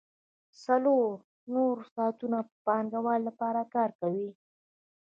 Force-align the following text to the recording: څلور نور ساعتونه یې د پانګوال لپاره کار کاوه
څلور 0.63 1.11
نور 1.53 1.75
ساعتونه 1.95 2.37
یې 2.41 2.47
د 2.47 2.49
پانګوال 2.65 3.21
لپاره 3.29 3.61
کار 3.73 3.89
کاوه 3.99 4.29